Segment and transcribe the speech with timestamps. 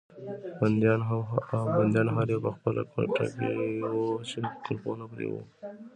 [0.59, 0.99] بندیان
[2.17, 3.51] هر یو په خپله کوټه کې
[3.95, 5.41] وو چې قلفونه پرې وو.